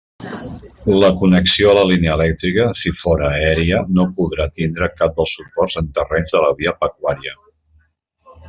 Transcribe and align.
La 1.01 1.09
connexió 1.17 1.69
a 1.71 1.75
la 1.79 1.83
línia 1.89 2.15
elèctrica, 2.19 2.65
si 2.81 2.93
fóra 3.01 3.29
aèria, 3.35 3.83
no 3.99 4.07
podrà 4.21 4.49
tindre 4.61 4.89
cap 5.03 5.15
dels 5.21 5.37
suports 5.41 5.81
en 5.83 5.95
terrenys 5.99 6.37
de 6.39 6.45
la 6.47 6.53
via 6.63 6.75
pecuària. 6.83 7.37